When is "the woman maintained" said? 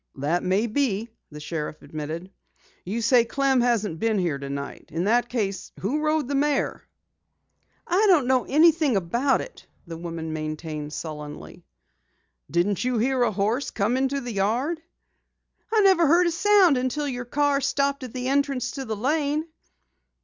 9.85-10.91